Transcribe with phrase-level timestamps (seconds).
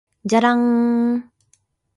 [0.25, 1.31] じゃらんーーーーー